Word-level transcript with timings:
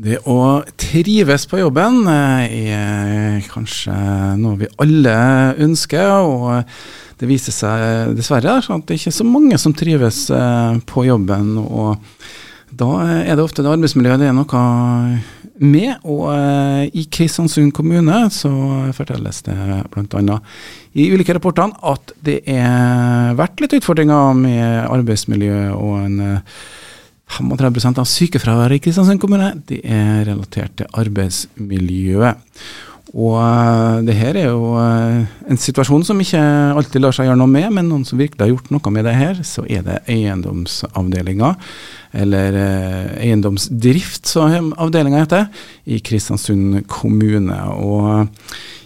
Det 0.00 0.22
å 0.24 0.62
trives 0.80 1.44
på 1.50 1.58
jobben 1.60 2.06
eh, 2.08 2.54
er 2.72 3.42
kanskje 3.52 3.92
noe 4.40 4.56
vi 4.62 4.70
alle 4.80 5.16
ønsker, 5.60 6.14
og 6.24 7.20
det 7.20 7.28
viser 7.28 7.52
seg 7.52 8.14
dessverre 8.16 8.56
at 8.56 8.86
det 8.88 8.96
ikke 8.96 9.12
er 9.12 9.18
så 9.18 9.26
mange 9.28 9.58
som 9.60 9.76
trives 9.76 10.24
eh, 10.32 10.80
på 10.88 11.04
jobben. 11.04 11.58
og 11.60 12.00
Da 12.72 12.88
er 13.20 13.36
det 13.36 13.44
ofte 13.44 13.60
det 13.60 13.74
arbeidsmiljøet 13.74 14.24
det 14.24 14.30
er 14.32 14.36
noe 14.38 14.64
med, 15.60 15.92
og 16.08 16.24
eh, 16.32 16.88
i 16.96 17.04
Kristiansund 17.12 17.74
kommune 17.76 18.24
så 18.32 18.52
fortelles 18.96 19.44
det 19.44 19.58
bl.a. 19.92 20.38
i 20.96 21.10
ulike 21.12 21.36
rapportene 21.36 21.76
at 21.92 22.16
det 22.24 22.40
har 22.48 23.36
vært 23.36 23.60
litt 23.60 23.76
utfordringer 23.76 24.40
med 24.40 24.88
arbeidsmiljø 24.88 25.66
og 25.76 25.98
en 26.00 26.22
35 27.32 27.98
av 27.98 28.08
sykefraværet 28.08 28.78
i 28.78 28.84
Kristiansund 28.84 29.20
kommune 29.22 29.52
det 29.68 29.80
er 29.84 30.24
relatert 30.28 30.74
til 30.78 30.90
arbeidsmiljøet. 31.02 32.40
Og 33.12 33.34
uh, 33.36 34.00
det 34.06 34.14
her 34.16 34.38
er 34.40 34.46
jo 34.48 34.72
uh, 34.78 35.20
en 35.50 35.60
situasjon 35.60 36.04
som 36.06 36.20
ikke 36.22 36.40
alltid 36.72 37.02
lar 37.02 37.12
seg 37.12 37.28
gjøre 37.28 37.40
noe 37.40 37.50
med, 37.50 37.68
men 37.76 37.90
noen 37.90 38.06
som 38.08 38.20
virkelig 38.20 38.46
har 38.46 38.52
gjort 38.54 38.70
noe 38.72 38.92
med 38.94 39.04
det 39.04 39.16
her, 39.18 39.42
så 39.44 39.66
er 39.68 39.84
det 39.84 39.98
eiendomsavdelinga, 40.12 41.50
eller 42.24 42.56
uh, 42.56 43.10
eiendomsdrift, 43.20 44.30
som 44.32 44.72
avdelinga 44.80 45.26
heter, 45.26 45.50
i 45.84 46.00
Kristiansund 46.04 46.86
kommune. 46.88 47.58
Og 47.84 48.32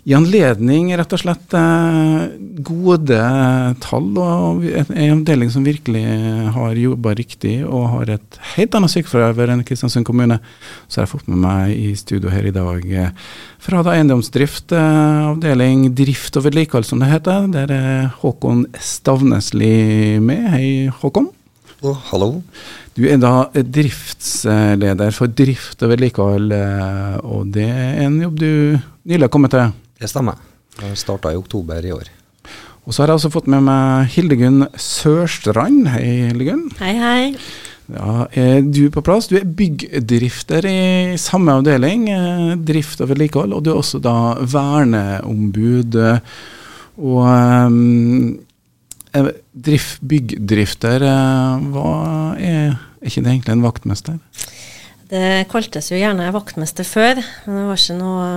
i 0.07 0.15
anledning 0.15 0.93
rett 0.95 1.15
og 1.17 1.19
slett 1.19 1.55
eh, 1.59 2.27
gode 2.63 3.19
tall 3.83 4.13
og 4.23 4.63
en 4.63 5.17
avdeling 5.17 5.51
som 5.51 5.65
virkelig 5.67 6.05
har 6.55 6.79
jobba 6.79 7.15
riktig 7.19 7.57
og 7.67 7.89
har 7.91 8.13
et 8.15 8.39
helt 8.53 8.77
annet 8.79 8.93
sykefravær 8.93 9.51
enn 9.51 9.65
Kristiansund 9.67 10.07
kommune, 10.07 10.39
så 10.87 11.01
har 11.01 11.09
jeg 11.09 11.13
fått 11.17 11.31
med 11.33 11.41
meg 11.43 11.73
i 11.75 11.91
studio 11.99 12.31
her 12.31 12.47
i 12.47 12.55
dag 12.55 12.87
eh, 12.87 13.25
fra 13.59 13.83
da 13.83 13.97
eiendomsdrift, 13.97 14.71
eh, 14.79 15.25
avdeling 15.33 15.89
drift 15.99 16.39
og 16.39 16.47
vedlikehold 16.47 16.87
som 16.87 17.03
det 17.03 17.09
heter. 17.11 17.49
Der 17.57 17.73
er 17.75 18.07
Håkon 18.21 18.63
Stavnesli 18.79 20.21
med. 20.23 20.45
Hei, 20.53 20.69
Håkon. 21.01 21.33
Oh, 21.83 21.99
hallo. 22.13 22.45
Du 22.95 23.09
er 23.11 23.19
da 23.21 23.49
driftsleder 23.51 25.11
for 25.19 25.35
drift 25.35 25.83
og 25.83 25.91
vedlikehold, 25.93 26.55
og 27.27 27.51
det 27.59 27.67
er 27.67 28.07
en 28.07 28.21
jobb 28.23 28.39
du 28.39 28.53
nylig 29.03 29.27
har 29.27 29.35
kommet 29.35 29.53
til? 29.53 29.75
Det 29.97 30.11
stemmer. 30.13 30.41
Jeg 30.77 30.99
starta 31.01 31.33
i 31.33 31.39
oktober 31.39 31.85
i 31.85 31.93
år. 31.95 32.11
Og 32.87 32.95
så 32.95 33.03
har 33.03 33.11
jeg 33.11 33.21
også 33.23 33.33
fått 33.35 33.49
med 33.51 33.65
meg 33.67 34.11
Hildegunn 34.13 34.67
Sørstrand. 34.79 35.89
Hei, 35.91 36.05
Hildegunn. 36.29 36.69
Hei, 36.79 36.93
hei. 37.01 37.23
Ja, 37.87 38.27
er 38.35 38.61
du 38.67 38.91
på 38.93 39.03
plass? 39.07 39.31
Du 39.31 39.37
er 39.39 39.47
byggdrifter 39.47 40.67
i 40.69 41.17
samme 41.23 41.55
avdeling, 41.55 42.09
eh, 42.11 42.53
drift 42.59 43.01
og 43.01 43.13
vedlikehold, 43.13 43.55
og 43.55 43.65
du 43.65 43.73
er 43.73 43.81
også 43.81 44.03
da 44.03 44.37
verneombud. 44.43 45.97
Og 46.97 47.25
um, 47.25 48.37
drift, 49.55 50.03
byggdrifter, 50.03 51.09
hva 51.73 51.91
er, 52.37 52.77
er 53.01 53.09
ikke 53.09 53.25
det 53.25 53.33
egentlig 53.33 53.57
en 53.57 53.67
vaktmester? 53.67 54.21
Det 55.07 55.47
kaltes 55.51 55.93
jo 55.93 55.99
gjerne 56.01 56.33
vaktmester 56.35 56.87
før, 56.87 57.23
men 57.47 57.61
det 57.63 57.69
var 57.71 57.79
ikke 57.81 58.01
noe 58.01 58.31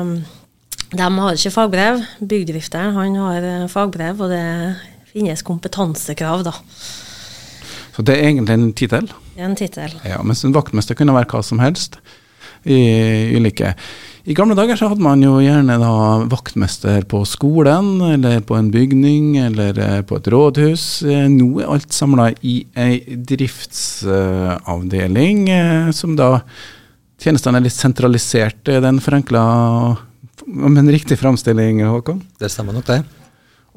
de 0.90 1.06
har 1.06 1.38
ikke 1.38 1.54
fagbrev. 1.54 2.00
Bygdrifteren 2.26 2.96
han 2.98 3.14
har 3.22 3.44
eh, 3.46 3.70
fagbrev, 3.70 4.18
og 4.26 4.32
det 4.34 4.42
finnes 5.12 5.44
kompetansekrav, 5.46 6.42
da. 6.48 6.54
Så 7.94 8.02
det 8.06 8.14
er 8.16 8.24
egentlig 8.30 8.54
en 8.56 8.74
tittel? 8.74 9.06
Det 9.36 9.42
er 9.44 9.50
en 9.50 9.60
tittel. 9.60 9.92
Ja, 10.08 10.18
mens 10.26 10.44
en 10.46 10.56
vaktmester 10.56 10.96
kunne 10.98 11.18
være 11.18 11.30
hva 11.30 11.42
som 11.46 11.60
helst. 11.62 11.92
I, 12.66 12.78
ulike. 13.38 13.76
I 14.28 14.34
gamle 14.36 14.56
dager 14.58 14.76
så 14.76 14.88
hadde 14.92 15.04
man 15.06 15.24
jo 15.24 15.40
gjerne 15.40 15.78
da 15.80 15.94
vaktmester 16.30 17.04
på 17.10 17.26
skolen, 17.30 18.02
eller 18.10 18.42
på 18.46 18.56
en 18.58 18.72
bygning, 18.74 19.38
eller 19.46 19.74
eh, 19.78 20.02
på 20.02 20.16
et 20.18 20.28
rådhus. 20.34 21.04
Eh, 21.06 21.28
nå 21.30 21.60
er 21.62 21.70
alt 21.70 21.94
samla 21.94 22.32
i 22.42 22.66
ei 22.80 23.00
driftsavdeling, 23.30 25.50
som 25.94 26.16
da 26.18 26.42
Tjenestene 27.20 27.60
er 27.60 27.66
litt 27.66 27.76
sentralisert. 27.76 28.64
Er 28.72 28.80
den 28.80 28.96
forenkla 29.04 29.44
med 30.50 30.84
en 30.84 30.92
riktig 30.92 31.20
framstilling, 31.20 31.84
Håkon? 31.86 32.24
Det 32.42 32.50
stemmer 32.52 32.76
nok, 32.76 32.88
det. 32.90 33.04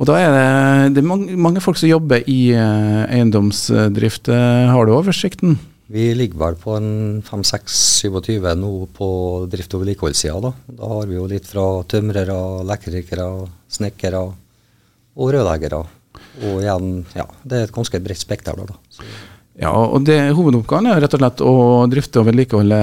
Og 0.01 0.09
da 0.09 0.17
er 0.19 0.33
det, 0.33 0.95
det 0.97 1.03
er 1.03 1.07
mange, 1.07 1.37
mange, 1.37 1.61
folk 1.63 1.79
som 1.79 1.91
jobber 1.91 2.25
i 2.31 2.55
uh, 2.57 3.05
eiendomsdrift. 3.13 4.31
Uh, 4.33 4.73
har 4.73 4.89
du 4.89 4.95
oversikten? 4.97 5.59
Vi 5.93 6.07
ligger 6.17 6.41
vel 6.41 6.57
på 6.57 6.73
en 6.79 7.21
5-6-27 7.27 8.47
nå 8.57 8.71
på 8.97 9.09
drift- 9.53 9.75
og 9.77 9.83
vedlikeholdssida. 9.83 10.39
Da. 10.41 10.53
da 10.79 10.93
har 10.95 11.11
vi 11.11 11.19
jo 11.19 11.27
litt 11.29 11.51
fra 11.51 11.67
tømrere, 11.85 12.39
elektrikere, 12.63 13.27
snekkere 13.69 14.23
og 14.25 15.35
rørleggere. 15.37 15.83
Og 16.49 16.63
igjen, 16.63 17.03
ja, 17.13 17.27
det 17.45 17.59
er 17.59 17.69
et 17.69 17.77
ganske 17.77 18.01
bredt 18.01 18.25
spekter 18.25 18.57
da. 18.57 18.73
da. 18.73 19.05
Ja, 19.61 19.73
og 19.73 20.07
det, 20.09 20.17
Hovedoppgaven 20.33 20.89
er 20.89 21.03
rett 21.05 21.13
og 21.13 21.21
slett 21.21 21.43
å 21.45 21.55
drifte 21.93 22.23
og 22.23 22.29
vedlikeholde 22.31 22.79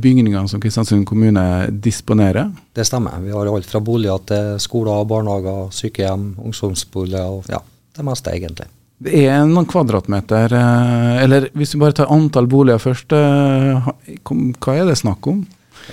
bygningene 0.00 0.48
som 0.48 0.62
Kristiansund 0.62 1.04
kommune 1.08 1.42
disponerer? 1.84 2.48
Det 2.72 2.86
stemmer. 2.88 3.18
Vi 3.20 3.34
har 3.34 3.50
alt 3.50 3.68
fra 3.68 3.82
boliger 3.84 4.22
til 4.30 4.54
skoler, 4.64 5.04
barnehager, 5.10 5.68
sykehjem, 5.74 6.30
ungdomsboliger 6.40 7.28
og 7.28 7.50
ja, 7.52 7.60
det 7.96 8.06
meste 8.08 8.32
egentlig. 8.32 8.70
Det 9.04 9.24
er 9.26 9.42
noen 9.50 9.68
kvadratmeter, 9.68 10.54
eh, 10.56 11.18
eller 11.26 11.50
hvis 11.52 11.74
vi 11.74 11.82
bare 11.82 11.98
tar 11.98 12.12
antall 12.14 12.48
boliger 12.48 12.80
først, 12.80 13.12
eh, 13.12 13.90
hva 14.24 14.78
er 14.78 14.88
det 14.88 14.96
snakk 15.02 15.28
om? 15.28 15.42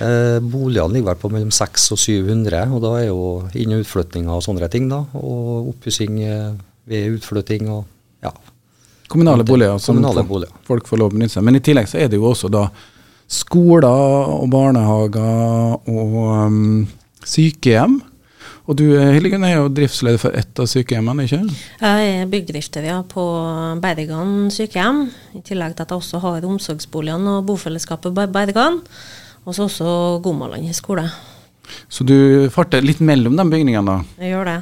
Eh, 0.00 0.38
boligene 0.40 0.94
ligger 0.94 1.10
vel 1.10 1.20
på 1.20 1.30
mellom 1.34 1.50
600 1.52 1.92
og 1.92 2.00
700, 2.00 2.62
og 2.72 2.80
da 2.80 2.92
er 3.02 3.06
jo 3.10 3.24
inn- 3.60 3.74
og 3.76 3.82
utflyttinger 3.84 4.32
og 4.32 4.44
sånne 4.46 4.70
ting. 4.70 4.88
da, 4.88 5.04
Og 5.12 5.74
oppussing 5.74 6.22
eh, 6.22 6.54
ved 6.88 7.18
utflytting 7.18 7.68
og 7.68 7.84
ja, 8.22 8.32
Kommunale 9.12 9.44
boliger 9.44 9.78
som 9.82 9.98
kommunale 9.98 10.24
boliger. 10.26 10.54
folk 10.66 10.88
får 10.88 11.00
lov 11.02 11.12
å 11.12 11.16
benytte 11.16 11.36
seg 11.36 11.44
Men 11.44 11.58
i 11.58 11.64
tillegg 11.64 11.90
så 11.90 12.00
er 12.00 12.08
det 12.08 12.20
jo 12.20 12.30
også 12.30 12.48
da 12.52 12.66
skoler 13.32 14.32
og 14.32 14.48
barnehager 14.52 15.76
og 15.88 16.16
um, 16.48 16.88
sykehjem. 17.24 18.00
Og 18.70 18.78
du 18.78 18.84
Hildegunn 18.94 19.42
er 19.46 19.56
jo 19.56 19.70
driftsleder 19.74 20.20
for 20.22 20.36
ett 20.38 20.60
av 20.62 20.68
sykehjemmene, 20.70 21.24
ikke 21.26 21.40
Jeg 21.80 22.12
er 22.12 22.28
byggdrifter 22.30 22.86
ja, 22.86 23.00
på 23.02 23.24
Bergan 23.82 24.52
sykehjem. 24.54 25.08
I 25.34 25.42
tillegg 25.42 25.74
til 25.74 25.86
at 25.86 25.94
jeg 25.94 25.98
også 25.98 26.20
har 26.22 26.46
omsorgsboligene 26.46 27.38
og 27.40 27.48
bofellesskapet 27.50 28.14
Bergan. 28.32 28.78
Og 29.42 29.56
så 29.56 29.66
også 29.66 29.96
Gomaland 30.22 30.70
skole. 30.76 31.08
Så 31.90 32.06
du 32.06 32.48
farter 32.54 32.84
litt 32.84 33.00
mellom 33.02 33.34
de 33.38 33.48
bygningene, 33.50 33.82
da? 33.82 34.22
Jeg 34.22 34.36
gjør 34.36 34.50
det. 34.52 34.60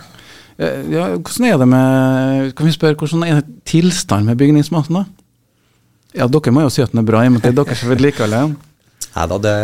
Eh, 0.61 0.89
ja, 0.93 1.07
hvordan 1.17 1.47
er 1.49 1.61
det 1.61 1.69
med 1.69 2.57
Kan 2.57 2.69
vi 2.69 2.75
spørre, 2.77 2.99
hvordan 3.01 3.25
er 3.25 3.45
tilstanden 3.65 4.29
med 4.29 4.41
bygningsmassen, 4.41 5.01
da? 5.01 5.05
Ja, 6.13 6.27
dere 6.27 6.53
må 6.53 6.65
jo 6.67 6.73
si 6.73 6.83
at 6.83 6.93
den 6.93 7.01
er 7.01 7.07
bra, 7.07 7.23
i 7.23 7.31
og 7.31 7.37
med 7.37 7.41
at 7.41 7.49
det 7.49 7.55
er 7.55 7.65
deres 7.65 7.87
vedlikehold. 7.87 8.57
Nei 9.11 9.27
da, 9.27 9.37
det, 9.43 9.55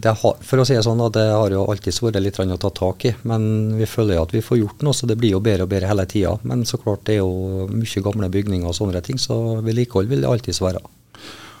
det 0.00 0.12
har, 0.16 0.36
for 0.48 0.60
å 0.60 0.64
si 0.64 0.76
det 0.76 0.84
sånn, 0.84 1.00
da, 1.00 1.10
det 1.12 1.24
har 1.28 1.52
jo 1.52 1.64
alltid 1.68 1.96
vært 2.06 2.22
litt 2.24 2.38
å 2.40 2.60
ta 2.60 2.70
tak 2.72 3.04
i. 3.08 3.12
Men 3.28 3.74
vi 3.76 3.88
føler 3.88 4.16
jo 4.16 4.24
at 4.24 4.34
vi 4.36 4.44
får 4.44 4.60
gjort 4.60 4.84
noe, 4.84 4.96
så 4.96 5.08
det 5.08 5.18
blir 5.20 5.34
jo 5.34 5.42
bedre 5.44 5.66
og 5.66 5.72
bedre 5.72 5.90
hele 5.90 6.06
tida. 6.08 6.36
Men 6.48 6.64
så 6.68 6.80
klart 6.80 7.04
det 7.08 7.18
er 7.18 7.24
jo 7.24 7.66
mye 7.72 8.04
gamle 8.04 8.30
bygninger 8.32 8.68
og 8.68 8.76
sånne 8.76 9.02
ting, 9.04 9.20
så 9.20 9.58
vedlikehold 9.64 10.12
vil 10.12 10.24
det 10.24 10.30
alltids 10.30 10.62
være. 10.64 10.80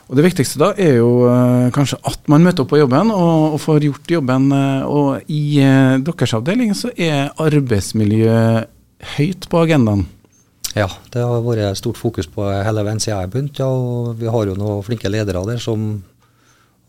Og 0.04 0.16
Det 0.18 0.24
viktigste 0.26 0.60
da 0.60 0.70
er 0.76 0.98
jo 0.98 1.24
uh, 1.24 1.72
kanskje 1.72 1.96
at 2.04 2.26
man 2.28 2.44
møter 2.44 2.64
opp 2.64 2.74
på 2.74 2.80
jobben 2.80 3.12
og, 3.12 3.56
og 3.56 3.60
får 3.60 3.86
gjort 3.88 4.16
jobben. 4.18 4.50
Uh, 4.52 4.82
og 4.84 5.32
i 5.32 5.42
uh, 5.64 5.96
deres 6.04 6.36
avdeling 6.36 6.74
så 6.76 6.92
er 6.92 7.32
arbeidsmiljø 7.40 8.36
høyt 9.16 9.48
på 9.50 9.62
agendaen? 9.64 10.06
Ja, 10.74 10.88
det 11.14 11.22
har 11.22 11.44
vært 11.44 11.78
stort 11.78 12.00
fokus 12.00 12.26
på 12.26 12.48
hele 12.50 12.82
veien 12.82 13.02
siden 13.02 13.20
jeg 13.22 13.30
begynte. 13.30 13.62
Ja, 13.62 13.70
og 13.70 14.16
vi 14.18 14.30
har 14.30 14.50
jo 14.50 14.56
noen 14.58 14.82
flinke 14.86 15.12
ledere 15.12 15.44
der 15.46 15.62
som 15.62 16.02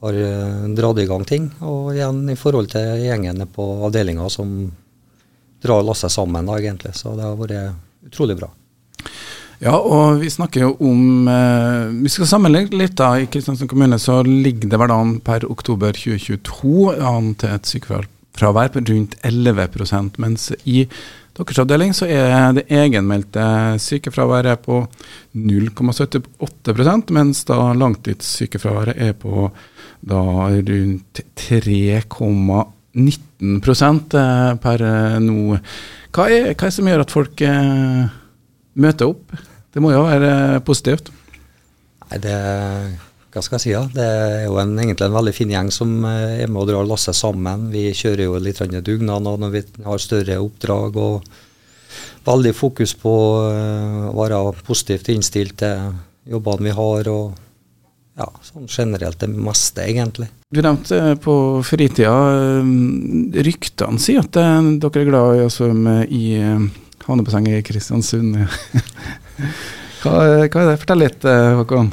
har 0.01 0.17
uh, 0.17 0.65
dratt 0.77 1.01
i 1.03 1.07
gang 1.09 1.25
ting. 1.27 1.51
Og 1.61 1.93
igjen 1.93 2.23
i 2.33 2.37
forhold 2.39 2.72
til 2.73 3.05
gjengene 3.05 3.45
på 3.45 3.67
avdelinga 3.85 4.29
som 4.34 4.57
drar 5.66 5.85
lasset 5.85 6.13
sammen, 6.13 6.49
da, 6.49 6.57
egentlig. 6.59 6.95
Så 6.97 7.13
det 7.17 7.25
har 7.25 7.37
vært 7.40 8.09
utrolig 8.09 8.37
bra. 8.41 8.49
Ja, 9.63 9.78
og 9.78 10.19
vi 10.19 10.29
snakker 10.29 10.66
jo 10.66 10.72
om 10.84 11.29
eh, 11.31 11.85
Vi 12.03 12.11
skal 12.11 12.28
sammenligne 12.28 12.75
litt. 12.75 12.97
da, 12.99 13.13
I 13.16 13.29
Kristiansand 13.31 13.69
kommune 13.72 13.99
så 14.01 14.19
ligger 14.25 14.67
det 14.72 14.79
vel 14.81 14.91
an 14.91 15.13
per 15.23 15.45
oktober 15.47 15.95
2022 15.95 16.97
an 16.99 17.31
til 17.40 17.55
et 17.55 17.69
sykefravær 17.72 18.73
på 18.73 18.84
rundt 18.90 19.16
11% 19.23 20.19
mens 20.19 20.51
i 20.66 20.84
deres 21.35 21.59
avdeling 21.59 21.91
så 21.96 22.08
er 22.08 22.53
det 22.55 22.64
egenmeldte 22.72 23.46
sykefraværet 23.84 24.61
på 24.64 24.87
0,78 25.35 27.11
mens 27.16 27.43
da 27.49 27.58
langtidssykefraværet 27.76 29.02
er 29.09 29.14
på 29.20 29.49
da 30.05 30.22
rundt 30.47 31.22
3,19 31.35 32.61
eh, 34.16 34.55
per 34.64 34.85
eh, 34.85 35.17
nå. 35.20 35.58
Hva 36.16 36.29
er, 36.32 36.53
hva 36.53 36.55
er 36.55 36.70
det 36.70 36.76
som 36.78 36.87
gjør 36.87 37.03
at 37.03 37.16
folk 37.16 37.43
eh, 37.43 38.05
møter 38.79 39.11
opp? 39.11 39.35
Det 39.76 39.84
må 39.84 39.91
jo 39.91 40.05
være 40.08 40.61
positivt? 40.64 41.11
Nei, 42.05 42.22
det 42.23 42.38
hva 43.35 43.41
skal 43.43 43.58
jeg 43.58 43.64
si, 43.66 43.72
ja. 43.73 43.82
Det 43.91 44.03
er 44.03 44.46
jo 44.46 44.55
en, 44.61 44.78
egentlig 44.79 45.09
en 45.09 45.17
veldig 45.17 45.34
fin 45.35 45.49
gjeng 45.52 45.67
som 45.73 45.90
eh, 46.08 46.43
er 46.46 46.52
med 46.52 46.61
og 46.61 46.70
drar 46.70 46.85
lasset 46.87 47.17
sammen. 47.17 47.66
Vi 47.73 47.90
kjører 47.91 48.29
jo 48.29 48.37
litt 48.40 48.61
dugnad 48.85 49.26
når 49.28 49.52
vi 49.52 49.61
har 49.84 49.99
større 49.99 50.37
oppdrag. 50.40 50.96
og 50.96 51.26
Veldig 52.26 52.53
fokus 52.55 52.93
på 52.96 53.16
eh, 53.49 54.05
å 54.08 54.16
være 54.16 54.40
positivt 54.64 55.11
innstilt 55.11 55.58
til 55.59 55.97
jobbene 56.32 56.70
vi 56.70 56.76
har. 56.78 57.09
og 57.11 57.41
ja, 58.16 58.29
sånn 58.47 58.70
generelt 58.72 59.20
det 59.20 59.28
meste, 59.28 59.84
egentlig. 59.84 60.29
Du 60.47 60.61
nevnte 60.64 61.17
på 61.20 61.35
fritida 61.67 62.14
Ryktene 63.43 63.99
sier 63.99 64.23
at 64.23 64.31
dere 64.31 65.02
er 65.02 65.09
glad 65.09 65.41
i 65.41 65.43
å 65.43 65.52
svømme 65.52 65.97
i 66.08 66.23
havnebassenget 67.03 67.59
i 67.59 67.67
Kristiansund. 67.67 68.40
hva, 70.05 70.16
hva 70.16 70.47
er 70.47 70.72
det? 70.72 70.79
Fortell 70.79 71.03
litt, 71.03 71.28
Håkon. 71.59 71.91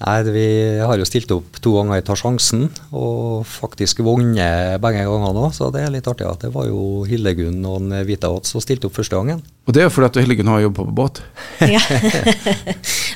Nei, 0.00 0.20
Vi 0.32 0.44
har 0.80 0.96
jo 0.96 1.04
stilt 1.04 1.32
opp 1.34 1.58
to 1.60 1.74
ganger 1.76 2.00
i 2.00 2.04
Ta 2.04 2.14
sjansen, 2.16 2.68
og 2.96 3.42
faktisk 3.44 4.00
vunnet 4.06 4.80
begge 4.80 5.02
ganger 5.04 5.34
nå. 5.36 5.48
Så 5.52 5.68
det 5.74 5.82
er 5.84 5.92
litt 5.92 6.08
artig 6.08 6.24
at 6.24 6.46
det 6.46 6.52
var 6.54 6.70
jo 6.70 7.02
Hildegunn 7.08 7.58
og 7.68 7.90
Vita 8.08 8.30
Hot 8.32 8.48
som 8.48 8.64
stilte 8.64 8.88
opp 8.88 8.96
første 8.96 9.18
gangen. 9.18 9.42
Og 9.68 9.74
det 9.76 9.82
er 9.82 9.90
jo 9.90 9.92
fordi 9.92 10.08
at 10.08 10.20
Hildegunn 10.22 10.48
har 10.48 10.62
jobba 10.64 10.86
på 10.86 10.94
båt? 11.02 11.20
ja, 11.74 11.82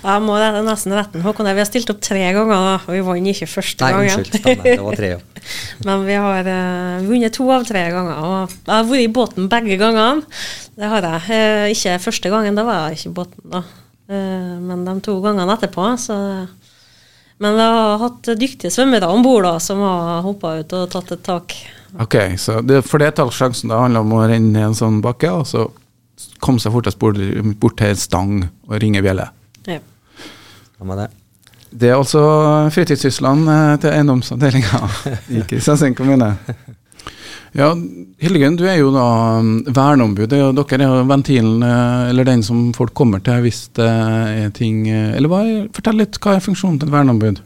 jeg 0.04 0.24
må 0.26 0.36
det 0.36 0.50
nesten 0.66 0.92
rette 0.94 1.22
Håkon. 1.24 1.48
Vi 1.56 1.62
har 1.62 1.70
stilt 1.70 1.92
opp 1.94 2.02
tre 2.04 2.20
ganger, 2.36 2.84
og 2.84 2.90
vi 2.92 3.00
vant 3.06 3.30
ikke 3.32 3.48
første 3.54 3.88
gangen. 3.88 4.04
Nei, 4.04 4.18
unnskyld. 4.18 4.42
Stemmer. 4.42 4.68
Det 4.68 4.84
var 4.84 4.98
tre, 5.00 5.10
ja. 5.14 5.22
Men 5.88 6.04
vi 6.04 6.18
har 6.26 6.50
uh, 6.50 7.06
vunnet 7.08 7.36
to 7.36 7.48
av 7.52 7.64
tre 7.68 7.86
ganger. 7.94 8.20
Og 8.20 8.36
jeg 8.58 8.74
har 8.74 8.90
vært 8.90 9.06
i 9.06 9.14
båten 9.20 9.48
begge 9.52 9.80
gangene. 9.80 10.28
Det 10.76 10.92
har 10.92 11.08
jeg. 11.08 11.24
Uh, 11.32 11.64
ikke 11.72 11.96
første 12.10 12.34
gangen, 12.36 12.60
da 12.60 12.66
var 12.68 12.84
jeg 12.90 13.00
ikke 13.00 13.14
i 13.14 13.16
båten, 13.22 13.48
da. 13.56 13.64
Uh, 14.04 14.60
men 14.60 14.84
de 14.84 14.98
to 15.00 15.16
gangene 15.24 15.56
etterpå, 15.56 15.88
så 15.96 16.18
men 17.42 17.56
vi 17.58 17.64
har 17.76 17.98
hatt 17.98 18.28
dyktige 18.38 18.70
svømmere 18.70 19.08
om 19.10 19.24
bord 19.24 19.48
som 19.62 19.80
har 19.82 20.22
hoppa 20.26 20.58
ut 20.60 20.76
og 20.76 20.90
tatt 20.92 21.14
et 21.16 21.24
tak. 21.26 21.56
Ok, 22.00 22.16
så 22.38 22.60
det, 22.62 22.82
For 22.86 23.02
det 23.02 23.14
tar 23.18 23.30
sjansen 23.34 23.70
det 23.70 23.78
handler 23.78 24.04
om 24.04 24.14
å 24.16 24.22
renne 24.28 24.60
i 24.60 24.66
en 24.66 24.76
sånn 24.76 25.00
bakke, 25.04 25.30
og 25.30 25.46
så 25.46 25.68
komme 26.42 26.62
seg 26.62 26.74
fortest 26.74 26.98
bort, 27.00 27.18
bort 27.60 27.76
til 27.80 27.92
en 27.92 28.00
stang 28.00 28.32
og 28.68 28.78
ringe 28.82 29.02
bjelle? 29.04 29.28
Ja. 29.66 29.80
ja 29.80 30.96
det. 31.00 31.08
det 31.70 31.90
er 31.90 31.98
altså 31.98 32.22
fritidssyslene 32.74 33.58
eh, 33.74 33.76
til 33.82 33.94
eiendomsavdelinga 33.94 34.82
i 35.34 35.44
Kristiansand 35.48 35.98
kommune. 35.98 36.34
Ja, 37.54 37.68
Hildegunn, 38.18 38.56
du 38.58 38.64
er 38.66 38.80
jo 38.80 38.88
da 38.90 39.06
verneombudet, 39.70 40.40
og 40.42 40.56
Dere 40.58 40.82
er 40.82 40.90
jo 40.90 41.06
ventilen, 41.06 41.62
eh, 41.62 42.08
eller 42.10 42.26
den 42.26 42.42
som 42.42 42.72
folk 42.74 42.90
kommer 42.98 43.22
til 43.22 43.44
hvis 43.44 43.68
det 43.78 43.86
er 43.86 44.48
ting 44.56 44.88
eh, 44.90 45.12
Eller 45.14 45.30
hva, 45.30 45.44
fortell 45.76 46.00
litt, 46.02 46.18
hva 46.18 46.34
er 46.34 46.42
funksjonen 46.42 46.80
til 46.82 46.90
et 46.90 46.96
verneombud? 46.96 47.38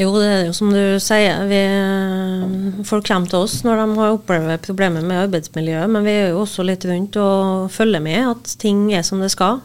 Jo, 0.00 0.08
det 0.16 0.26
er 0.26 0.42
jo 0.48 0.56
som 0.56 0.72
du 0.74 0.98
sier. 1.04 1.44
Vi, 1.46 1.62
eh, 1.62 2.82
folk 2.88 3.06
kommer 3.06 3.30
til 3.30 3.44
oss 3.44 3.60
når 3.62 3.84
de 3.84 3.86
har 4.00 4.16
opplevd 4.16 4.66
problemer 4.66 5.06
med 5.06 5.28
arbeidsmiljøet, 5.28 5.92
men 5.92 6.08
vi 6.08 6.18
er 6.18 6.32
jo 6.32 6.42
også 6.42 6.66
litt 6.66 6.86
rundt 6.88 7.22
og 7.22 7.70
følger 7.70 8.02
med 8.02 8.32
at 8.34 8.54
ting 8.58 8.88
er 8.96 9.06
som 9.06 9.22
det 9.22 9.30
skal. 9.30 9.62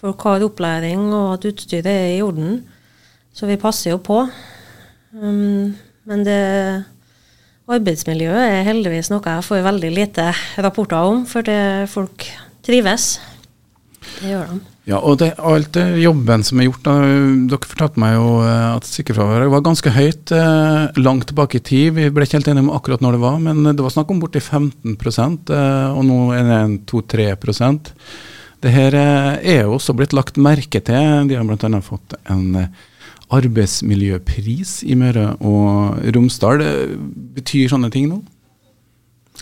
Folk 0.00 0.26
har 0.26 0.42
opplæring 0.42 1.10
og 1.12 1.36
at 1.36 1.50
utstyret 1.52 1.86
er 1.92 2.16
i 2.16 2.22
orden. 2.24 2.64
Så 3.36 3.46
vi 3.46 3.60
passer 3.60 3.92
jo 3.92 4.00
på. 4.02 4.24
Um, 5.14 5.76
men 6.08 6.24
det 6.26 6.40
Arbeidsmiljøet 7.70 8.40
er 8.40 8.66
heldigvis 8.66 9.12
noe 9.12 9.22
jeg 9.22 9.46
får 9.46 9.66
veldig 9.66 9.90
lite 9.94 10.30
rapporter 10.58 11.12
om, 11.12 11.22
for 11.28 11.46
det, 11.46 11.86
folk 11.92 12.26
trives. 12.66 13.12
Det 14.20 14.32
gjør 14.32 14.50
de. 14.50 14.60
Ja, 14.88 14.98
og 15.04 15.20
det, 15.20 15.34
alt 15.44 15.70
det 15.76 15.84
jobben 16.00 16.42
som 16.46 16.58
er 16.58 16.66
gjort, 16.66 16.82
da, 16.86 16.94
Dere 17.50 17.68
fortalte 17.68 18.00
meg 18.00 18.16
jo 18.16 18.30
eh, 18.42 18.66
at 18.72 18.88
sykefraværet 18.88 19.52
var 19.52 19.62
ganske 19.66 19.92
høyt 19.94 20.32
eh, 20.34 20.98
langt 20.98 21.28
tilbake 21.30 21.60
i 21.60 21.62
tid. 21.62 21.92
Vi 21.98 22.08
ble 22.10 22.26
ikke 22.26 22.40
helt 22.40 22.50
enige 22.50 22.64
om 22.64 22.72
akkurat 22.74 23.04
når 23.04 23.16
det 23.16 23.22
var, 23.22 23.38
men 23.44 23.62
det 23.68 23.84
var 23.84 23.94
snakk 23.94 24.10
om 24.10 24.22
borti 24.22 24.42
15 24.42 24.96
eh, 24.96 25.88
og 25.92 26.02
nå 26.08 26.18
er 26.34 26.48
det 26.48 26.60
2-3% 26.90 27.92
Det 28.64 28.72
her 28.74 28.96
eh, 28.98 29.32
er 29.54 29.62
jo 29.68 29.76
også 29.76 29.94
blitt 29.94 30.16
lagt 30.16 30.40
merke 30.40 30.82
til. 30.82 31.28
De 31.28 31.38
har 31.38 31.46
bl.a. 31.46 31.82
fått 31.84 32.16
en 32.32 32.64
eh, 32.64 32.72
arbeidsmiljøpris 33.36 34.80
i 34.90 34.96
Møre 34.98 35.32
og 35.46 36.00
Romsdal. 36.16 36.64
Betyr 37.36 37.70
sånne 37.72 37.90
ting 37.94 38.10
noe? 38.10 38.24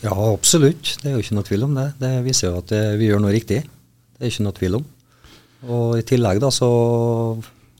Ja, 0.04 0.14
absolutt. 0.14 0.94
Det 1.00 1.10
er 1.10 1.16
jo 1.16 1.24
ikke 1.24 1.38
noe 1.38 1.46
tvil 1.48 1.66
om 1.66 1.74
det. 1.74 1.88
Det 1.98 2.12
viser 2.26 2.52
jo 2.52 2.60
at 2.60 2.74
eh, 2.76 2.94
vi 3.00 3.08
gjør 3.08 3.22
noe 3.24 3.34
riktig. 3.34 3.62
Det 3.64 4.26
er 4.26 4.30
ikke 4.30 4.46
noe 4.46 4.58
tvil 4.58 4.78
om. 4.78 4.84
Og 5.66 5.96
i 5.98 6.04
tillegg 6.06 6.38
da 6.42 6.52
så 6.54 6.68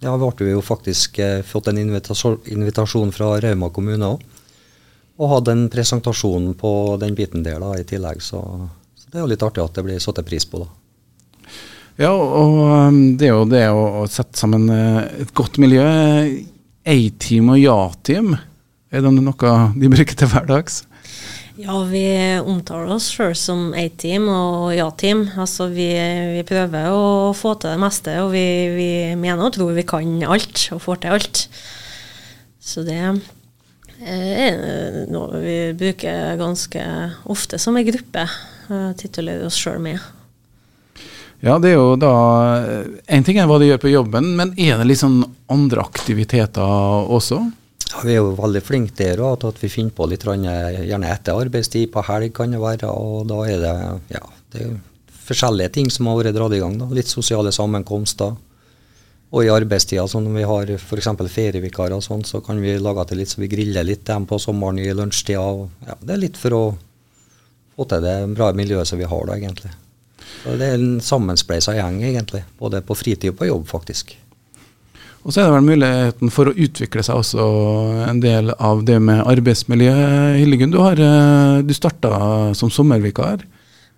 ja, 0.03 0.15
ble 0.19 0.33
vi 0.41 0.55
jo 0.55 0.65
faktisk 0.65 1.21
eh, 1.23 1.45
fått 1.47 1.71
en 1.71 1.79
invitasjon 1.79 3.15
fra 3.15 3.37
Rauma 3.45 3.71
kommune 3.75 4.11
òg. 4.17 4.27
Og 5.19 5.33
hadde 5.35 5.55
en 5.55 5.65
presentasjon 5.71 6.53
på 6.59 6.73
den 7.03 7.15
biten 7.19 7.47
der 7.47 7.63
da 7.63 7.73
i 7.79 7.87
tillegg. 7.87 8.23
Så, 8.23 8.43
så 8.99 9.11
det 9.11 9.19
er 9.19 9.25
jo 9.25 9.31
litt 9.33 9.47
artig 9.47 9.65
at 9.65 9.79
det 9.79 9.87
blir 9.87 10.03
satt 10.03 10.21
pris 10.27 10.47
på, 10.47 10.63
da. 10.65 10.71
Ja, 11.99 12.13
og 12.15 12.61
um, 12.63 12.99
det 13.19 13.27
er 13.27 13.33
jo 13.35 13.47
det 13.51 13.65
å, 13.75 14.05
sette 14.07 14.39
sammen 14.39 14.69
eh, 14.71 15.25
et 15.25 15.33
godt 15.35 15.59
miljø. 15.59 15.83
A-team 16.89 17.49
og 17.51 17.59
ja-team, 17.59 18.37
er 18.95 19.03
det 19.03 19.11
noe 19.17 19.55
de 19.75 19.91
bruker 19.91 20.15
til 20.17 20.31
hverdags? 20.31 20.85
Ja, 21.59 21.75
vi 21.91 22.05
omtaler 22.39 22.93
oss 22.95 23.09
sjøl 23.11 23.35
som 23.35 23.73
A-team 23.75 24.29
og 24.31 24.77
ja-team. 24.77 25.25
Altså 25.43 25.67
vi, 25.73 25.89
vi, 26.37 26.45
prøver 26.47 26.87
å 26.95 27.33
få 27.35 27.57
til 27.59 27.75
det 27.75 27.81
meste, 27.83 28.15
og 28.23 28.31
vi, 28.31 28.45
vi, 28.77 28.93
mener 29.19 29.49
og 29.49 29.57
tror 29.57 29.75
vi 29.75 29.85
kan 29.91 30.13
alt 30.23 30.69
og 30.77 30.85
får 30.85 31.01
til 31.03 31.17
alt. 31.17 31.41
Så 32.63 32.85
det 32.87 33.01
er 33.99 35.11
noe 35.11 35.43
vi 35.43 35.59
bruker 35.83 36.39
ganske 36.39 36.87
ofte 37.27 37.59
som 37.59 37.75
en 37.75 37.91
gruppe. 37.91 38.29
Titulerer 39.03 39.51
oss 39.51 39.59
sjøl 39.59 39.83
med. 39.83 39.99
Ja, 41.45 41.55
det 41.63 41.71
er 41.71 41.77
jo 41.79 41.95
da 42.01 42.13
En 43.07 43.23
ting 43.27 43.39
er 43.39 43.47
hva 43.47 43.61
de 43.63 43.69
gjør 43.69 43.83
på 43.85 43.93
jobben, 43.93 44.33
men 44.39 44.55
er 44.59 44.81
det 44.81 44.89
litt 44.89 45.03
sånn 45.03 45.21
andre 45.53 45.85
aktiviteter 45.87 47.13
også? 47.15 47.39
Ja, 47.89 48.03
Vi 48.05 48.17
er 48.17 48.21
jo 48.21 48.35
veldig 48.37 48.63
flinke 48.65 48.97
der 48.99 49.23
òg, 49.25 49.47
at 49.49 49.63
vi 49.63 49.71
finner 49.73 49.95
på 49.95 50.09
litt 50.11 50.27
gjerne 50.27 51.13
etter 51.13 51.39
arbeidstid, 51.39 51.93
på 51.93 52.03
helg 52.11 52.35
kan 52.37 52.53
det 52.53 52.61
være. 52.61 52.91
Og 52.91 53.29
da 53.31 53.39
er 53.47 53.63
det, 53.63 53.77
ja, 54.13 54.25
det 54.53 54.67
er 54.67 54.77
forskjellige 55.29 55.73
ting 55.79 55.91
som 55.91 56.11
har 56.11 56.19
vært 56.21 56.37
dratt 56.37 56.57
i 56.57 56.61
gang. 56.61 56.77
da, 56.81 56.91
Litt 56.93 57.09
sosiale 57.09 57.53
sammenkomster. 57.55 58.37
Og 59.29 59.45
i 59.45 59.51
arbeidstida, 59.53 60.07
sånn 60.09 60.25
når 60.25 60.37
vi 60.37 60.45
har 60.49 60.71
f.eks. 60.79 61.09
ferievikarer, 61.33 62.01
sånn, 62.01 62.25
så 62.25 62.41
kan 62.45 62.61
vi 62.61 62.79
lage 62.81 63.05
til 63.09 63.21
litt 63.21 63.33
så 63.33 63.43
vi 63.43 63.51
griller 63.53 63.85
litt 63.85 64.07
dem 64.09 64.25
på 64.27 64.39
sommeren 64.41 64.81
i 64.81 64.89
lunsjtida. 64.97 65.69
Ja, 65.87 65.99
det 66.01 66.15
er 66.15 66.23
litt 66.23 66.41
for 66.41 66.57
å 66.57 66.63
få 67.77 67.85
til 67.89 68.05
det 68.05 68.17
bra 68.35 68.53
miljøet 68.57 68.89
som 68.89 69.01
vi 69.01 69.09
har 69.09 69.29
da, 69.29 69.37
egentlig. 69.37 69.73
Så 70.43 70.55
det 70.61 70.71
er 70.71 70.79
en 70.79 71.03
sammenspleisa 71.03 71.75
gjeng, 71.77 72.01
egentlig. 72.07 72.45
Både 72.61 72.81
på 72.85 72.97
fritid 72.99 73.33
og 73.33 73.39
på 73.41 73.51
jobb, 73.51 73.69
faktisk. 73.71 74.15
Og 75.27 75.35
så 75.35 75.43
er 75.43 75.49
det 75.49 75.57
vel 75.57 75.67
muligheten 75.67 76.31
for 76.33 76.49
å 76.49 76.55
utvikle 76.57 77.03
seg 77.05 77.19
også 77.21 77.47
en 78.07 78.21
del 78.23 78.53
av 78.55 78.85
det 78.89 78.97
med 79.03 79.25
arbeidsmiljø. 79.29 79.95
Hildegunn, 80.39 80.73
du, 80.73 80.79
har, 80.81 81.01
eh, 81.03 81.59
du 81.67 81.75
starta 81.77 82.55
som 82.57 82.71
sommervikar. 82.73 83.43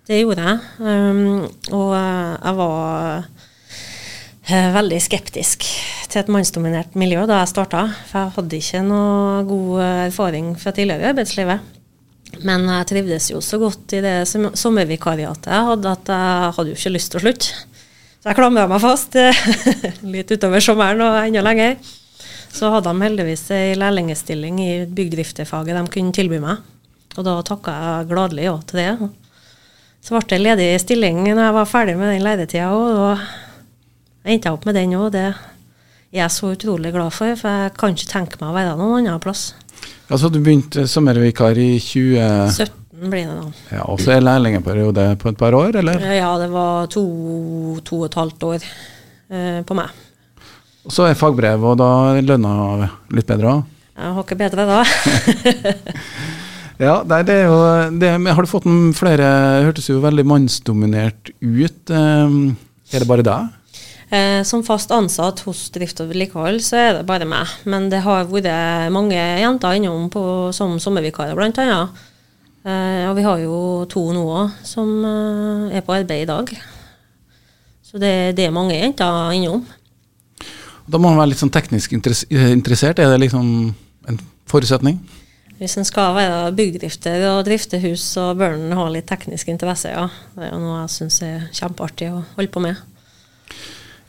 Det 0.09 0.17
gjorde 0.23 0.43
jeg. 0.43 0.57
Um, 0.81 1.45
og 1.77 1.91
jeg 1.95 2.55
var 2.57 3.21
uh, 3.21 4.69
veldig 4.75 4.99
skeptisk 5.05 5.67
til 6.11 6.19
et 6.23 6.31
mannsdominert 6.33 6.97
miljø 6.99 7.27
da 7.29 7.43
jeg 7.43 7.53
starta. 7.53 7.85
For 8.09 8.25
jeg 8.25 8.35
hadde 8.39 8.59
ikke 8.65 8.81
noe 8.89 9.45
god 9.47 9.85
erfaring 10.09 10.55
fra 10.59 10.73
tidligere 10.75 11.05
i 11.05 11.11
arbeidslivet. 11.13 11.77
Men 12.39 12.65
jeg 12.69 12.87
trivdes 12.89 13.27
jo 13.33 13.41
så 13.43 13.59
godt 13.61 13.97
i 13.97 14.01
det 14.03 14.15
sommervikariatet 14.27 15.51
jeg 15.51 15.67
hadde, 15.67 15.95
at 15.97 16.11
jeg 16.13 16.53
hadde 16.57 16.71
jo 16.71 16.79
ikke 16.79 16.93
lyst 16.95 17.11
til 17.11 17.19
å 17.19 17.23
slutte. 17.25 17.65
Så 18.21 18.29
jeg 18.29 18.37
klamra 18.37 18.67
meg 18.69 18.83
fast 18.83 19.17
litt 20.13 20.31
utover 20.31 20.63
sommeren 20.63 21.03
og 21.03 21.17
enda 21.23 21.43
lenger. 21.45 21.75
Så 22.51 22.69
hadde 22.71 22.91
de 22.91 23.05
heldigvis 23.05 23.45
ei 23.55 23.75
lærlingestilling 23.79 24.59
i 24.61 24.71
byggdrifterfaget 24.87 25.77
de 25.77 25.93
kunne 25.93 26.15
tilby 26.15 26.39
meg. 26.43 26.61
Og 27.17 27.25
da 27.27 27.37
takka 27.45 27.73
jeg 27.75 28.09
gladelig 28.11 28.47
ja 28.47 28.57
til 28.67 28.81
det. 28.81 29.09
Så 30.01 30.15
ble 30.15 30.23
det 30.31 30.41
ledig 30.41 30.67
stilling 30.81 31.23
når 31.27 31.43
jeg 31.43 31.55
var 31.57 31.69
ferdig 31.69 31.95
med 31.99 32.13
den 32.13 32.25
læretida 32.25 32.71
òg, 32.73 33.01
og 33.05 34.25
endte 34.25 34.49
jeg 34.49 34.57
opp 34.57 34.67
med 34.67 34.77
den 34.77 34.95
òg. 34.97 35.09
Det 35.13 35.25
er 35.29 35.41
jeg 36.15 36.35
så 36.35 36.53
utrolig 36.55 36.93
glad 36.95 37.13
for, 37.15 37.35
for 37.39 37.65
jeg 37.65 37.75
kan 37.77 37.95
ikke 37.95 38.11
tenke 38.11 38.41
meg 38.41 38.51
å 38.51 38.55
være 38.57 38.77
noen 38.79 39.05
annen 39.05 39.23
plass. 39.23 39.51
Altså 40.11 40.29
Du 40.31 40.41
begynte 40.43 40.87
sommervikar 40.91 41.57
i 41.57 41.73
2017? 41.79 42.81
blir 43.01 43.25
det 43.25 43.33
da. 43.33 43.51
Ja, 43.77 43.83
Og 43.89 43.99
så 44.01 44.13
er 44.13 44.21
lærlingperiode 44.21 45.05
på 45.21 45.31
et 45.31 45.37
par 45.39 45.55
år, 45.57 45.77
eller? 45.81 46.01
Ja, 46.13 46.31
det 46.37 46.51
var 46.53 46.87
to, 46.91 47.03
to 47.85 48.01
og 48.03 48.09
et 48.09 48.17
halvt 48.19 48.43
år 48.45 48.65
eh, 49.31 49.61
på 49.65 49.77
meg. 49.77 49.89
Og 50.85 50.93
Så 50.93 51.07
er 51.07 51.17
fagbrev, 51.17 51.63
og 51.63 51.77
da 51.81 51.89
er 52.17 52.25
lønna 52.25 52.89
litt 53.13 53.29
bedre 53.29 53.55
òg? 53.55 53.63
Har 54.01 54.23
ikke 54.23 54.37
bedre 54.39 54.65
da. 54.65 54.79
ja, 56.87 56.95
nei, 57.05 57.21
det 57.27 57.35
er 57.35 57.49
jo 57.49 57.57
det, 58.01 58.09
Har 58.33 58.41
du 58.41 58.49
fått 58.49 58.65
flere 58.97 59.27
Hørtes 59.67 59.89
jo 59.91 59.99
veldig 60.01 60.25
mannsdominert 60.25 61.33
ut. 61.41 61.91
Eh, 61.93 62.37
er 62.91 63.03
det 63.03 63.09
bare 63.09 63.25
deg? 63.25 63.60
Eh, 64.11 64.41
som 64.43 64.63
fast 64.63 64.91
ansatt 64.91 65.39
hos 65.47 65.69
drift 65.71 66.01
og 66.03 66.09
vedlikehold, 66.11 66.59
så 66.65 66.75
er 66.75 66.89
det 66.97 67.07
bare 67.07 67.27
meg. 67.29 67.47
Men 67.63 67.87
det 67.91 68.01
har 68.03 68.27
vært 68.27 68.91
mange 68.91 69.15
jenter 69.15 69.77
innom 69.77 70.09
på, 70.11 70.23
som 70.55 70.75
sommervikarer, 70.83 71.37
bl.a. 71.37 71.77
Eh, 72.61 73.05
og 73.07 73.15
vi 73.15 73.23
har 73.23 73.39
jo 73.41 73.55
to 73.89 74.03
nå 74.11 74.25
òg 74.27 74.57
som 74.67 74.91
eh, 75.07 75.77
er 75.79 75.85
på 75.85 75.95
arbeid 75.95 76.25
i 76.25 76.27
dag. 76.29 76.51
Så 77.87 78.01
det, 78.03 78.35
det 78.35 78.49
er 78.49 78.53
mange 78.55 78.75
jenter 78.75 79.31
innom. 79.37 79.63
Da 80.91 80.99
må 80.99 81.07
man 81.07 81.21
være 81.21 81.31
litt 81.31 81.39
sånn 81.39 81.53
teknisk 81.53 81.95
interessert. 81.95 82.99
Er 82.99 83.13
det 83.13 83.23
liksom 83.23 83.47
en 84.11 84.21
forutsetning? 84.51 84.99
Hvis 85.61 85.77
en 85.77 85.87
skal 85.87 86.15
være 86.17 86.51
byggdrifter 86.57 87.23
og 87.31 87.45
drifte 87.47 87.79
hus, 87.79 88.03
så 88.17 88.31
bør 88.35 88.57
en 88.57 88.75
ha 88.75 88.87
litt 88.91 89.07
teknisk 89.07 89.51
interesse, 89.53 89.93
ja. 89.93 90.07
Det 90.35 90.49
er 90.49 90.55
jo 90.55 90.61
noe 90.63 90.79
jeg 90.81 90.95
syns 90.97 91.21
er 91.23 91.43
kjempeartig 91.53 92.09
å 92.11 92.23
holde 92.35 92.51
på 92.51 92.63
med. 92.65 92.81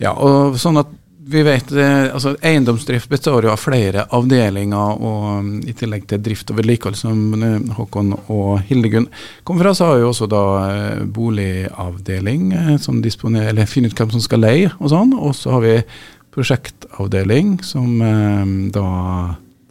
Ja, 0.03 0.17
og 0.19 0.59
sånn 0.61 0.81
at 0.81 0.91
vi 1.33 1.43
vet, 1.47 1.71
eh, 1.73 2.15
altså 2.15 2.35
Eiendomsdrift 2.43 3.09
består 3.11 3.47
jo 3.47 3.53
av 3.53 3.61
flere 3.63 4.05
avdelinger, 4.15 4.99
og 4.99 5.27
um, 5.39 5.51
i 5.63 5.75
tillegg 5.77 6.09
til 6.11 6.23
drift 6.25 6.51
og 6.51 6.59
vedlikehold, 6.59 6.99
som 6.99 7.37
eh, 7.39 7.59
Håkon 7.77 8.11
og 8.17 8.65
Hildegunn 8.67 9.07
kom 9.47 9.61
fra, 9.63 9.75
så 9.77 9.93
har 9.93 10.03
jo 10.03 10.11
også 10.11 10.29
da 10.31 10.43
eh, 10.65 11.05
boligavdeling 11.07 12.51
som 12.83 12.99
disponerer, 13.05 13.53
eller 13.53 13.71
finner 13.71 13.93
ut 13.93 14.03
hvem 14.03 14.13
som 14.17 14.25
skal 14.25 14.43
leie 14.43 14.73
og 14.81 14.91
sånn. 14.93 15.15
Og 15.15 15.37
så 15.39 15.55
har 15.55 15.65
vi 15.65 15.77
prosjektavdeling 16.33 17.59
som 17.61 17.99
da 18.73 18.85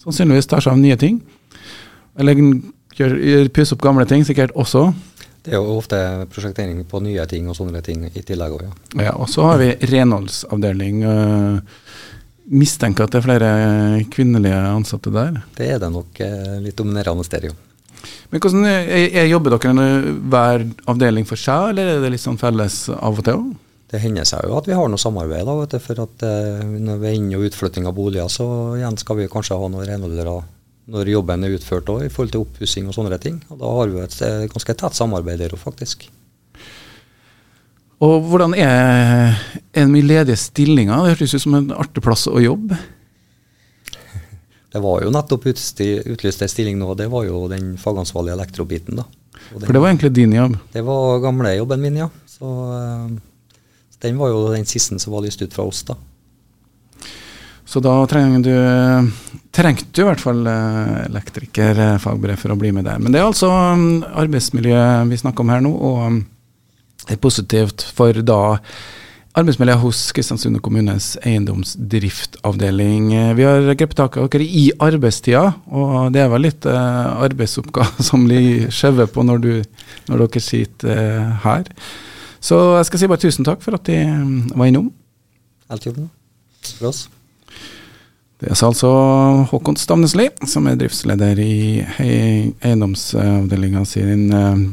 sannsynligvis 0.04 0.50
tar 0.50 0.62
seg 0.62 0.76
av 0.76 0.82
nye 0.82 0.98
ting. 1.02 1.18
Eller 2.22 2.38
pusser 3.50 3.74
opp 3.74 3.82
gamle 3.82 4.06
ting, 4.06 4.22
sikkert 4.28 4.54
også. 4.54 4.92
Det 5.42 5.56
er 5.56 5.58
jo 5.58 5.80
ofte 5.80 5.98
prosjektering 6.30 6.84
på 6.86 7.02
nye 7.02 7.24
ting 7.30 7.48
og 7.50 7.58
sånne 7.58 7.82
ting 7.86 8.06
i 8.12 8.22
tillegg 8.22 8.54
òg, 8.60 8.68
ja. 8.68 9.08
ja. 9.08 9.14
Og 9.18 9.30
så 9.32 9.48
har 9.48 9.58
vi 9.62 9.74
renholdsavdeling. 9.90 11.02
Uh, 11.02 11.80
mistenker 12.52 13.08
at 13.08 13.14
det 13.14 13.22
er 13.22 13.26
flere 13.26 13.50
kvinnelige 14.12 14.60
ansatte 14.70 15.14
der? 15.14 15.42
Det 15.58 15.74
er 15.74 15.82
det 15.82 15.90
nok 15.94 16.22
uh, 16.22 16.56
litt 16.62 16.78
dominerende 16.78 17.26
sted, 17.26 17.50
jo. 17.50 17.58
Men 18.32 18.42
hvordan 18.42 18.70
er, 18.70 18.88
er 19.22 19.28
Jobber 19.30 19.58
dere 19.58 19.90
hver 20.32 20.64
avdeling 20.90 21.28
for 21.28 21.40
seg, 21.40 21.74
eller 21.74 21.96
er 21.96 22.06
det 22.06 22.14
litt 22.14 22.24
sånn 22.24 22.40
felles 22.42 22.86
av 22.94 23.18
og 23.18 23.26
til 23.26 23.42
òg? 23.42 23.52
Det 23.92 24.00
hender 24.00 24.28
seg 24.28 24.46
jo 24.48 24.56
at 24.56 24.70
vi 24.70 24.78
har 24.78 24.88
noe 24.88 25.02
samarbeid. 25.02 25.44
da, 25.48 25.58
vet 25.58 25.74
du, 25.74 25.82
for 25.84 26.06
at 26.06 26.24
uh, 26.24 26.62
Når 26.64 27.02
vi 27.02 27.10
er 27.10 27.18
inne 27.18 27.40
og 27.40 27.50
utflytting 27.50 27.90
av 27.90 27.98
boliger, 27.98 28.30
så 28.32 28.46
igjen 28.78 29.00
skal 29.02 29.20
vi 29.20 29.32
kanskje 29.32 29.58
ha 29.58 29.72
noen 29.72 29.90
renholdere 29.90 30.38
når 30.92 31.12
jobben 31.14 31.46
er 31.46 31.54
utført 31.56 31.90
òg, 31.92 32.06
i 32.06 32.10
forhold 32.10 32.34
til 32.34 32.46
oppussing 32.46 32.88
og 32.90 32.96
sånne 32.96 33.20
ting. 33.22 33.38
Og 33.52 33.60
Da 33.62 33.76
har 33.78 33.92
vi 33.92 34.02
et 34.02 34.18
eh, 34.26 34.48
ganske 34.52 34.76
tett 34.80 34.98
samarbeid 34.98 35.40
der 35.44 35.54
òg, 35.54 35.62
faktisk. 35.62 36.08
Og 38.02 38.26
hvordan 38.32 38.56
er 38.58 39.38
en 39.78 39.92
mye 39.94 40.08
ledige 40.08 40.40
stillinger? 40.42 41.04
Det 41.04 41.14
hørtes 41.14 41.36
ut 41.38 41.44
som 41.44 41.58
en 41.60 41.70
artig 41.76 42.02
plass 42.02 42.26
å 42.28 42.42
jobbe? 42.42 42.80
Det 44.72 44.80
var 44.80 45.04
jo 45.04 45.12
nettopp 45.12 45.50
utlyst 45.52 46.42
en 46.42 46.50
stilling 46.50 46.78
nå, 46.80 46.94
det 46.96 47.10
var 47.12 47.26
jo 47.28 47.44
den 47.52 47.76
fagansvarlige 47.78 48.38
elektrobiten. 48.40 49.02
da. 49.02 49.06
Den, 49.52 49.66
For 49.66 49.76
det 49.76 49.82
var 49.84 49.92
egentlig 49.92 50.14
din 50.16 50.34
jobb? 50.34 50.56
Det 50.72 50.84
var 50.88 51.20
gamle 51.20 51.52
jobben 51.58 51.82
min, 51.84 52.00
ja. 52.00 52.08
Så, 52.26 52.48
så, 53.92 54.00
den 54.08 54.18
var 54.18 54.32
jo 54.32 54.46
den 54.54 54.66
siste 54.66 54.98
som 55.00 55.14
var 55.14 55.26
lyst 55.26 55.44
ut 55.44 55.54
fra 55.54 55.68
oss, 55.68 55.84
da. 55.84 55.98
Så 57.72 57.80
da 57.80 57.94
trenger 58.10 58.42
du 58.44 58.56
trengte 59.56 59.92
du 59.96 60.02
i 60.04 60.08
hvert 60.10 60.24
fall 60.24 60.42
eh, 60.48 60.96
elektrikerfagbrev 61.08 62.40
for 62.40 62.54
å 62.54 62.58
bli 62.60 62.72
med 62.76 62.88
der. 62.88 63.00
Men 63.00 63.14
det 63.14 63.22
er 63.22 63.28
altså 63.30 63.52
arbeidsmiljøet 63.52 65.08
vi 65.12 65.20
snakker 65.22 65.46
om 65.46 65.54
her 65.54 65.64
nå, 65.64 65.72
og 65.72 66.02
mm, 66.04 66.18
det 67.06 67.16
er 67.16 67.22
positivt 67.24 67.86
for 67.96 68.20
da 68.28 68.42
arbeidsmiljøet 69.40 69.84
hos 69.86 70.02
Kristiansund 70.16 70.60
kommunes 70.64 71.14
eiendomsdriftavdeling. 71.24 73.08
Vi 73.40 73.48
har 73.48 73.70
grepet 73.70 73.96
tak 74.02 74.20
i 74.20 74.26
dere 74.36 74.48
i 74.48 74.66
arbeidstida, 74.76 75.46
og 75.72 76.12
det 76.12 76.26
er 76.26 76.32
vel 76.34 76.44
litt 76.50 76.68
uh, 76.68 77.24
arbeidsoppgaver 77.24 78.04
som 78.10 78.28
blir 78.28 78.68
skjøvet 78.76 79.16
på 79.16 79.24
når, 79.24 79.40
du, 79.46 79.54
når 80.12 80.26
dere 80.26 80.44
sitter 80.44 81.32
her. 81.46 81.72
Så 82.44 82.60
jeg 82.82 82.92
skal 82.92 83.00
si 83.00 83.12
bare 83.14 83.24
tusen 83.24 83.48
takk 83.48 83.64
for 83.64 83.80
at 83.80 83.88
de 83.88 84.04
mm, 84.04 84.52
var 84.60 84.68
innom. 84.68 84.92
Alt 85.72 85.88
i 85.88 85.96
orden 85.96 86.12
for 86.76 86.92
oss. 86.92 87.06
Det 88.42 88.50
er 88.50 88.58
altså 88.66 88.92
Håkon 89.52 89.78
Stavnesli, 89.78 90.32
som 90.50 90.66
er 90.66 90.80
driftsleder 90.82 91.38
i 91.44 91.84
eiendomsavdelinga 92.02 93.84
sin 93.86 94.32
eh, 94.34 94.64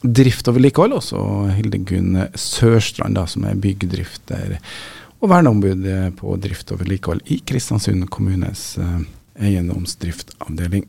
drift 0.00 0.48
og 0.48 0.56
vedlikehold. 0.56 0.96
Og 0.96 1.04
så 1.04 1.20
Hildegunn 1.58 2.22
Sørstrand, 2.40 3.18
da, 3.18 3.26
som 3.28 3.44
er 3.44 3.60
byggdrifter 3.60 4.56
og 5.20 5.30
verneombud 5.32 5.84
på 6.16 6.38
drift 6.40 6.72
og 6.72 6.80
vedlikehold 6.82 7.22
i 7.32 7.42
Kristiansund 7.44 8.08
kommunes 8.12 8.74
eh, 8.80 8.98
eiendomsdriftavdeling. 9.44 10.88